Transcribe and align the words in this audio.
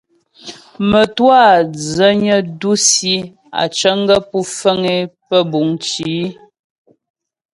Mə́twâ 0.89 1.39
dzənyə 1.75 2.37
dǔsi 2.59 3.15
á 3.61 3.63
cəŋ 3.77 3.97
gaə́ 4.07 4.21
pú 4.29 4.39
fəŋ 4.57 4.79
é 4.95 4.97
pə́ 5.27 5.41
buŋ 5.51 5.67
cì. 5.87 6.11